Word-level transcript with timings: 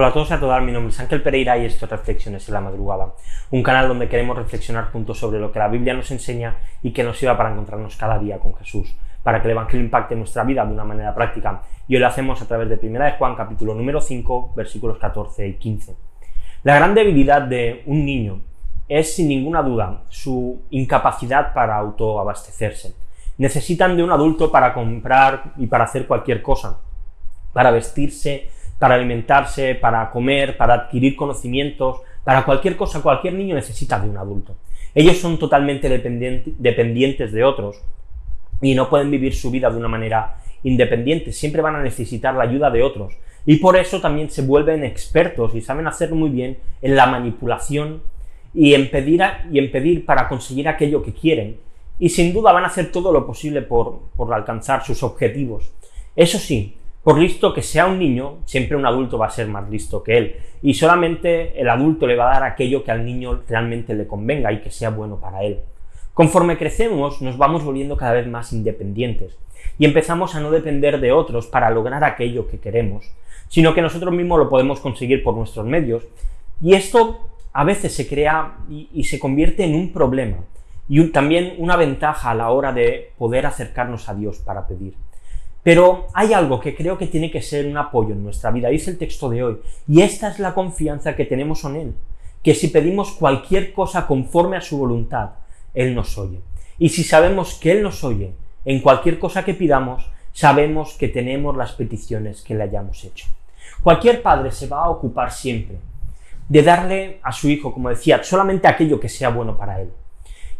Hola 0.00 0.08
a 0.08 0.12
todos 0.14 0.30
y 0.30 0.32
a 0.32 0.40
todas, 0.40 0.62
mi 0.62 0.72
nombre 0.72 0.94
es 0.94 0.98
Ángel 0.98 1.20
Pereira 1.20 1.58
y 1.58 1.66
esto 1.66 1.84
es 1.84 1.90
Reflexiones 1.90 2.48
en 2.48 2.54
la 2.54 2.62
Madrugada, 2.62 3.12
un 3.50 3.62
canal 3.62 3.86
donde 3.86 4.08
queremos 4.08 4.34
reflexionar 4.34 4.90
juntos 4.90 5.18
sobre 5.18 5.38
lo 5.38 5.52
que 5.52 5.58
la 5.58 5.68
Biblia 5.68 5.92
nos 5.92 6.10
enseña 6.10 6.56
y 6.82 6.92
que 6.92 7.04
nos 7.04 7.18
sirva 7.18 7.36
para 7.36 7.52
encontrarnos 7.52 7.96
cada 7.96 8.18
día 8.18 8.38
con 8.38 8.56
Jesús, 8.56 8.96
para 9.22 9.42
que 9.42 9.48
el 9.48 9.52
Evangelio 9.52 9.84
impacte 9.84 10.16
nuestra 10.16 10.42
vida 10.44 10.64
de 10.64 10.72
una 10.72 10.84
manera 10.84 11.14
práctica. 11.14 11.60
Y 11.86 11.96
hoy 11.96 12.00
lo 12.00 12.06
hacemos 12.06 12.40
a 12.40 12.48
través 12.48 12.70
de 12.70 12.80
1 12.82 13.04
de 13.04 13.10
Juan, 13.12 13.36
capítulo 13.36 13.74
número 13.74 14.00
5, 14.00 14.54
versículos 14.56 14.96
14 14.96 15.46
y 15.46 15.54
15. 15.56 15.94
La 16.62 16.76
gran 16.76 16.94
debilidad 16.94 17.42
de 17.42 17.82
un 17.84 18.06
niño 18.06 18.40
es, 18.88 19.14
sin 19.14 19.28
ninguna 19.28 19.62
duda, 19.62 20.04
su 20.08 20.62
incapacidad 20.70 21.52
para 21.52 21.76
autoabastecerse. 21.76 22.94
Necesitan 23.36 23.98
de 23.98 24.02
un 24.02 24.12
adulto 24.12 24.50
para 24.50 24.72
comprar 24.72 25.52
y 25.58 25.66
para 25.66 25.84
hacer 25.84 26.06
cualquier 26.06 26.40
cosa, 26.40 26.80
para 27.52 27.70
vestirse, 27.70 28.48
para 28.80 28.94
alimentarse, 28.94 29.74
para 29.74 30.10
comer, 30.10 30.56
para 30.56 30.74
adquirir 30.74 31.14
conocimientos, 31.14 32.00
para 32.24 32.44
cualquier 32.46 32.76
cosa, 32.76 33.02
cualquier 33.02 33.34
niño 33.34 33.54
necesita 33.54 34.00
de 34.00 34.08
un 34.08 34.16
adulto. 34.16 34.56
Ellos 34.94 35.18
son 35.18 35.38
totalmente 35.38 35.88
dependientes 35.88 37.30
de 37.30 37.44
otros 37.44 37.82
y 38.62 38.74
no 38.74 38.88
pueden 38.88 39.10
vivir 39.10 39.34
su 39.34 39.50
vida 39.50 39.70
de 39.70 39.76
una 39.76 39.86
manera 39.86 40.38
independiente, 40.62 41.32
siempre 41.32 41.60
van 41.60 41.76
a 41.76 41.82
necesitar 41.82 42.34
la 42.34 42.44
ayuda 42.44 42.70
de 42.70 42.82
otros. 42.82 43.12
Y 43.44 43.56
por 43.56 43.76
eso 43.76 44.00
también 44.00 44.30
se 44.30 44.42
vuelven 44.42 44.82
expertos 44.82 45.54
y 45.54 45.60
saben 45.60 45.86
hacer 45.86 46.12
muy 46.14 46.30
bien 46.30 46.56
en 46.80 46.96
la 46.96 47.06
manipulación 47.06 48.02
y 48.54 48.72
en 48.72 48.90
pedir, 48.90 49.22
y 49.52 49.98
para 49.98 50.26
conseguir 50.26 50.68
aquello 50.68 51.02
que 51.02 51.12
quieren. 51.12 51.58
Y 51.98 52.08
sin 52.08 52.32
duda 52.32 52.52
van 52.52 52.64
a 52.64 52.68
hacer 52.68 52.90
todo 52.90 53.12
lo 53.12 53.26
posible 53.26 53.60
por 53.60 54.34
alcanzar 54.34 54.82
sus 54.84 55.02
objetivos. 55.02 55.70
Eso 56.16 56.38
sí, 56.38 56.76
por 57.02 57.18
listo 57.18 57.54
que 57.54 57.62
sea 57.62 57.86
un 57.86 57.98
niño, 57.98 58.38
siempre 58.44 58.76
un 58.76 58.86
adulto 58.86 59.16
va 59.16 59.26
a 59.26 59.30
ser 59.30 59.48
más 59.48 59.68
listo 59.70 60.02
que 60.02 60.18
él. 60.18 60.36
Y 60.62 60.74
solamente 60.74 61.58
el 61.60 61.68
adulto 61.68 62.06
le 62.06 62.16
va 62.16 62.30
a 62.30 62.34
dar 62.34 62.44
aquello 62.44 62.84
que 62.84 62.90
al 62.90 63.04
niño 63.04 63.42
realmente 63.48 63.94
le 63.94 64.06
convenga 64.06 64.52
y 64.52 64.60
que 64.60 64.70
sea 64.70 64.90
bueno 64.90 65.18
para 65.18 65.42
él. 65.42 65.60
Conforme 66.12 66.58
crecemos, 66.58 67.22
nos 67.22 67.38
vamos 67.38 67.64
volviendo 67.64 67.96
cada 67.96 68.12
vez 68.12 68.26
más 68.26 68.52
independientes 68.52 69.38
y 69.78 69.86
empezamos 69.86 70.34
a 70.34 70.40
no 70.40 70.50
depender 70.50 71.00
de 71.00 71.12
otros 71.12 71.46
para 71.46 71.70
lograr 71.70 72.04
aquello 72.04 72.46
que 72.46 72.58
queremos, 72.58 73.10
sino 73.48 73.72
que 73.72 73.80
nosotros 73.80 74.12
mismos 74.12 74.38
lo 74.38 74.50
podemos 74.50 74.80
conseguir 74.80 75.22
por 75.22 75.34
nuestros 75.34 75.64
medios. 75.64 76.06
Y 76.60 76.74
esto 76.74 77.30
a 77.52 77.64
veces 77.64 77.94
se 77.94 78.06
crea 78.06 78.58
y, 78.68 79.04
se 79.04 79.18
convierte 79.18 79.64
en 79.64 79.74
un 79.74 79.92
problema 79.92 80.38
y 80.88 81.02
también 81.08 81.54
una 81.58 81.76
ventaja 81.76 82.30
a 82.30 82.34
la 82.34 82.50
hora 82.50 82.72
de 82.72 83.12
poder 83.16 83.46
acercarnos 83.46 84.08
a 84.08 84.14
Dios 84.14 84.38
para 84.38 84.66
pedir. 84.66 84.94
Pero 85.62 86.06
hay 86.14 86.32
algo 86.32 86.58
que 86.60 86.74
creo 86.74 86.96
que 86.96 87.06
tiene 87.06 87.30
que 87.30 87.42
ser 87.42 87.66
un 87.66 87.76
apoyo 87.76 88.12
en 88.12 88.22
nuestra 88.22 88.50
vida, 88.50 88.68
dice 88.68 88.90
el 88.90 88.98
texto 88.98 89.28
de 89.28 89.42
hoy, 89.42 89.60
y 89.86 90.00
esta 90.00 90.30
es 90.30 90.38
la 90.38 90.54
confianza 90.54 91.14
que 91.14 91.26
tenemos 91.26 91.64
en 91.64 91.76
Él, 91.76 91.94
que 92.42 92.54
si 92.54 92.68
pedimos 92.68 93.12
cualquier 93.12 93.72
cosa 93.72 94.06
conforme 94.06 94.56
a 94.56 94.62
su 94.62 94.78
voluntad, 94.78 95.30
Él 95.74 95.94
nos 95.94 96.16
oye. 96.16 96.40
Y 96.78 96.88
si 96.88 97.04
sabemos 97.04 97.54
que 97.54 97.72
Él 97.72 97.82
nos 97.82 98.02
oye, 98.04 98.32
en 98.64 98.80
cualquier 98.80 99.18
cosa 99.18 99.44
que 99.44 99.54
pidamos, 99.54 100.10
sabemos 100.32 100.94
que 100.94 101.08
tenemos 101.08 101.56
las 101.56 101.72
peticiones 101.72 102.42
que 102.42 102.54
le 102.54 102.62
hayamos 102.62 103.04
hecho. 103.04 103.26
Cualquier 103.82 104.22
padre 104.22 104.52
se 104.52 104.66
va 104.66 104.84
a 104.84 104.90
ocupar 104.90 105.32
siempre 105.32 105.76
de 106.48 106.62
darle 106.62 107.20
a 107.22 107.32
su 107.32 107.48
hijo, 107.48 107.72
como 107.72 107.90
decía, 107.90 108.22
solamente 108.24 108.66
aquello 108.66 108.98
que 108.98 109.08
sea 109.08 109.28
bueno 109.28 109.56
para 109.56 109.80
él. 109.80 109.90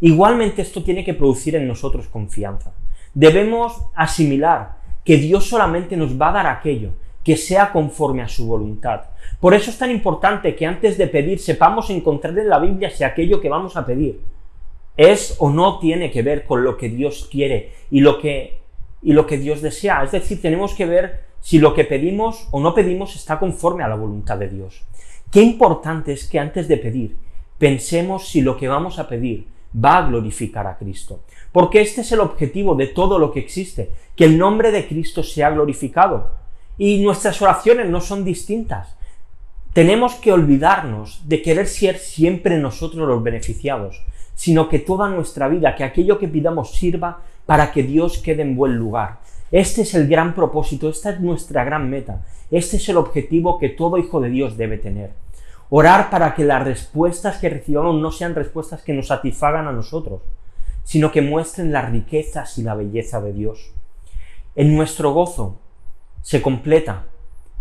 Igualmente 0.00 0.62
esto 0.62 0.82
tiene 0.82 1.04
que 1.04 1.14
producir 1.14 1.56
en 1.56 1.66
nosotros 1.66 2.06
confianza. 2.06 2.72
Debemos 3.12 3.82
asimilar 3.94 4.79
que 5.04 5.16
Dios 5.16 5.46
solamente 5.46 5.96
nos 5.96 6.20
va 6.20 6.30
a 6.30 6.32
dar 6.32 6.46
aquello 6.46 6.90
que 7.24 7.36
sea 7.36 7.72
conforme 7.72 8.22
a 8.22 8.28
su 8.28 8.46
voluntad. 8.46 9.02
Por 9.40 9.54
eso 9.54 9.70
es 9.70 9.78
tan 9.78 9.90
importante 9.90 10.54
que 10.54 10.66
antes 10.66 10.96
de 10.96 11.06
pedir 11.06 11.38
sepamos 11.38 11.90
encontrar 11.90 12.38
en 12.38 12.48
la 12.48 12.58
Biblia 12.58 12.90
si 12.90 13.04
aquello 13.04 13.40
que 13.40 13.48
vamos 13.48 13.76
a 13.76 13.84
pedir 13.84 14.20
es 14.96 15.36
o 15.38 15.50
no 15.50 15.78
tiene 15.78 16.10
que 16.10 16.22
ver 16.22 16.44
con 16.44 16.64
lo 16.64 16.76
que 16.76 16.88
Dios 16.88 17.28
quiere 17.30 17.72
y 17.90 18.00
lo 18.00 18.18
que, 18.18 18.60
y 19.02 19.12
lo 19.12 19.26
que 19.26 19.38
Dios 19.38 19.62
desea. 19.62 20.02
Es 20.02 20.12
decir, 20.12 20.40
tenemos 20.40 20.74
que 20.74 20.86
ver 20.86 21.24
si 21.40 21.58
lo 21.58 21.74
que 21.74 21.84
pedimos 21.84 22.48
o 22.50 22.60
no 22.60 22.74
pedimos 22.74 23.16
está 23.16 23.38
conforme 23.38 23.82
a 23.82 23.88
la 23.88 23.96
voluntad 23.96 24.38
de 24.38 24.48
Dios. 24.48 24.82
Qué 25.30 25.42
importante 25.42 26.12
es 26.12 26.28
que 26.28 26.38
antes 26.38 26.68
de 26.68 26.76
pedir 26.76 27.16
pensemos 27.58 28.28
si 28.28 28.40
lo 28.40 28.56
que 28.56 28.68
vamos 28.68 28.98
a 28.98 29.08
pedir 29.08 29.46
va 29.74 29.98
a 29.98 30.08
glorificar 30.08 30.66
a 30.66 30.76
Cristo. 30.76 31.20
Porque 31.52 31.80
este 31.80 32.02
es 32.02 32.12
el 32.12 32.20
objetivo 32.20 32.74
de 32.74 32.86
todo 32.86 33.18
lo 33.18 33.32
que 33.32 33.40
existe, 33.40 33.90
que 34.16 34.24
el 34.24 34.38
nombre 34.38 34.70
de 34.70 34.86
Cristo 34.86 35.22
sea 35.22 35.50
glorificado. 35.50 36.32
Y 36.78 37.02
nuestras 37.02 37.40
oraciones 37.42 37.88
no 37.88 38.00
son 38.00 38.24
distintas. 38.24 38.96
Tenemos 39.72 40.14
que 40.16 40.32
olvidarnos 40.32 41.28
de 41.28 41.42
querer 41.42 41.66
ser 41.66 41.98
siempre 41.98 42.58
nosotros 42.58 43.06
los 43.06 43.22
beneficiados, 43.22 44.02
sino 44.34 44.68
que 44.68 44.78
toda 44.78 45.08
nuestra 45.08 45.48
vida, 45.48 45.76
que 45.76 45.84
aquello 45.84 46.18
que 46.18 46.26
pidamos 46.26 46.72
sirva 46.72 47.22
para 47.46 47.72
que 47.72 47.82
Dios 47.82 48.18
quede 48.18 48.42
en 48.42 48.56
buen 48.56 48.76
lugar. 48.76 49.20
Este 49.52 49.82
es 49.82 49.94
el 49.94 50.08
gran 50.08 50.34
propósito, 50.34 50.88
esta 50.88 51.10
es 51.10 51.20
nuestra 51.20 51.64
gran 51.64 51.90
meta, 51.90 52.24
este 52.50 52.76
es 52.76 52.88
el 52.88 52.96
objetivo 52.96 53.58
que 53.58 53.68
todo 53.68 53.98
hijo 53.98 54.20
de 54.20 54.30
Dios 54.30 54.56
debe 54.56 54.78
tener. 54.78 55.10
Orar 55.72 56.10
para 56.10 56.34
que 56.34 56.44
las 56.44 56.64
respuestas 56.64 57.38
que 57.38 57.48
recibamos 57.48 57.94
no 57.94 58.10
sean 58.10 58.34
respuestas 58.34 58.82
que 58.82 58.92
nos 58.92 59.06
satisfagan 59.06 59.68
a 59.68 59.72
nosotros, 59.72 60.22
sino 60.82 61.12
que 61.12 61.22
muestren 61.22 61.70
las 61.70 61.90
riquezas 61.90 62.58
y 62.58 62.64
la 62.64 62.74
belleza 62.74 63.20
de 63.20 63.32
Dios. 63.32 63.72
En 64.56 64.74
nuestro 64.74 65.12
gozo 65.12 65.60
se 66.22 66.42
completa 66.42 67.04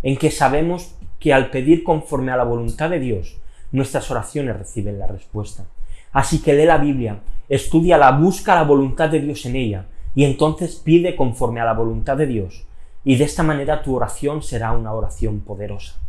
en 0.02 0.18
que 0.18 0.32
sabemos 0.32 0.96
que 1.20 1.34
al 1.34 1.52
pedir 1.52 1.84
conforme 1.84 2.32
a 2.32 2.38
la 2.38 2.46
voluntad 2.46 2.90
de 2.90 3.00
Dios, 3.00 3.38
nuestras 3.72 4.10
oraciones 4.10 4.58
reciben 4.58 4.98
la 4.98 5.06
respuesta. 5.06 5.66
Así 6.12 6.42
que 6.42 6.54
lee 6.54 6.66
la 6.66 6.80
Biblia, 6.80 7.20
estudia 7.48 8.00
la, 8.00 8.12
busca 8.12 8.56
la 8.56 8.64
voluntad 8.64 9.10
de 9.10 9.20
Dios 9.20 9.46
en 9.46 9.56
ella, 9.56 9.86
y 10.16 10.24
entonces 10.24 10.78
pide 10.78 11.16
conforme 11.16 11.62
a 11.62 11.66
la 11.66 11.74
voluntad 11.74 12.18
de 12.18 12.26
Dios, 12.26 12.66
y 13.04 13.18
de 13.18 13.26
esta 13.26 13.44
manera 13.44 13.84
tu 13.84 13.96
oración 13.96 14.42
será 14.42 14.72
una 14.72 14.94
oración 14.94 15.42
poderosa. 15.42 16.00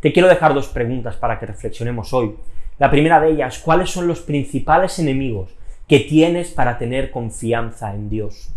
Te 0.00 0.14
quiero 0.14 0.28
dejar 0.28 0.54
dos 0.54 0.68
preguntas 0.68 1.16
para 1.16 1.38
que 1.38 1.44
reflexionemos 1.44 2.14
hoy. 2.14 2.34
La 2.78 2.90
primera 2.90 3.20
de 3.20 3.32
ellas, 3.32 3.58
¿cuáles 3.58 3.90
son 3.90 4.06
los 4.06 4.20
principales 4.20 4.98
enemigos 4.98 5.50
que 5.86 6.00
tienes 6.00 6.50
para 6.50 6.78
tener 6.78 7.10
confianza 7.10 7.94
en 7.94 8.08
Dios? 8.08 8.50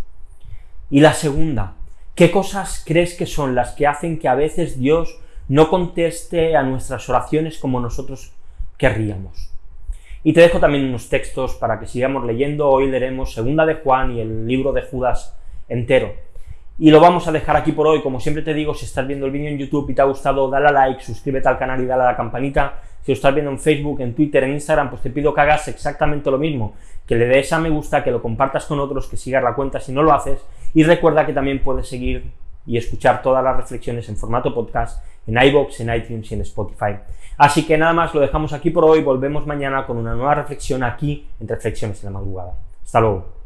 Y 0.90 1.02
la 1.02 1.14
segunda, 1.14 1.74
¿qué 2.16 2.32
cosas 2.32 2.82
crees 2.86 3.16
que 3.16 3.26
son 3.26 3.56
las 3.56 3.72
que 3.72 3.88
hacen 3.88 4.20
que 4.20 4.30
a 4.30 4.36
veces 4.36 4.80
Dios 4.80 5.20
no 5.50 5.70
conteste 5.70 6.56
a 6.56 6.64
nuestras 6.64 7.10
oraciones 7.10 7.58
como 7.58 7.82
nosotros 7.82 8.32
querríamos? 8.78 9.52
Y 10.24 10.32
te 10.32 10.40
dejo 10.40 10.62
también 10.62 10.86
unos 10.86 11.10
textos 11.10 11.56
para 11.56 11.82
que 11.82 11.88
sigamos 11.88 12.24
leyendo. 12.24 12.70
Hoy 12.70 12.90
leeremos 12.90 13.34
Segunda 13.34 13.66
de 13.66 13.76
Juan 13.76 14.14
y 14.14 14.22
el 14.22 14.48
libro 14.48 14.72
de 14.72 14.84
Judas 14.84 15.36
entero. 15.68 16.14
Y 16.80 16.90
lo 16.90 17.00
vamos 17.00 17.28
a 17.28 17.32
dejar 17.32 17.56
aquí 17.56 17.72
por 17.72 17.88
hoy. 17.88 18.02
Como 18.02 18.20
siempre 18.20 18.44
te 18.44 18.54
digo, 18.54 18.74
si 18.74 18.86
estás 18.86 19.06
viendo 19.06 19.26
el 19.26 19.32
vídeo 19.32 19.50
en 19.50 19.58
YouTube 19.58 19.90
y 19.90 19.94
te 19.94 20.02
ha 20.02 20.06
gustado, 20.06 20.50
dale 20.50 20.68
a 20.68 20.72
like, 20.72 21.04
suscríbete 21.04 21.48
al 21.48 21.58
canal 21.58 21.82
y 21.82 21.86
dale 21.86 22.04
a 22.04 22.08
la 22.08 22.16
campanita. 22.16 22.82
Si 23.04 23.12
lo 23.12 23.16
estás 23.16 23.34
viendo 23.34 23.52
en 23.52 23.60
Facebook, 23.60 24.02
en 24.02 24.16
Twitter, 24.16 24.44
en 24.44 24.54
Instagram, 24.54 24.90
pues 24.90 25.02
te 25.02 25.10
pido 25.10 25.34
que 25.34 25.42
hagas 25.42 25.68
exactamente 25.68 26.32
lo 26.32 26.38
mismo. 26.38 26.74
Que 27.06 27.16
le 27.16 27.26
des 27.26 27.52
a 27.54 27.60
me 27.60 27.70
gusta, 27.70 28.04
que 28.04 28.12
lo 28.12 28.22
compartas 28.22 28.66
con 28.66 28.80
otros, 28.80 29.08
que 29.08 29.18
sigas 29.18 29.44
la 29.44 29.54
cuenta 29.54 29.80
si 29.80 29.92
no 29.92 30.04
lo 30.04 30.14
haces. 30.14 30.40
Y 30.74 30.84
recuerda 30.84 31.26
que 31.26 31.34
también 31.34 31.62
puedes 31.62 31.88
seguir 31.88 32.32
y 32.66 32.78
escuchar 32.78 33.22
todas 33.22 33.44
las 33.44 33.58
reflexiones 33.58 34.08
en 34.10 34.18
formato 34.18 34.54
podcast 34.54 35.04
en 35.28 35.42
iBox, 35.42 35.80
en 35.82 35.94
iTunes 35.94 36.32
y 36.32 36.34
en 36.36 36.42
Spotify. 36.42 36.98
Así 37.38 37.66
que 37.66 37.78
nada 37.78 37.94
más, 37.94 38.14
lo 38.14 38.22
dejamos 38.22 38.54
aquí 38.54 38.70
por 38.70 38.86
hoy. 38.86 39.02
Volvemos 39.02 39.46
mañana 39.46 39.86
con 39.86 39.98
una 39.98 40.14
nueva 40.14 40.36
reflexión 40.36 40.84
aquí 40.84 41.28
en 41.40 41.48
Reflexiones 41.48 42.04
en 42.04 42.14
la 42.14 42.20
Madrugada. 42.20 42.54
Hasta 42.84 43.00
luego. 43.00 43.43